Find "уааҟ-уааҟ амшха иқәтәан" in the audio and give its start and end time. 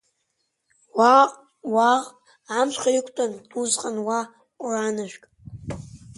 0.97-3.33